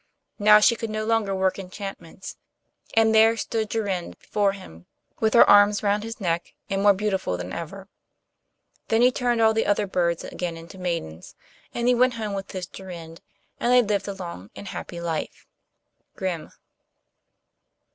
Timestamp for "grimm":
16.15-16.51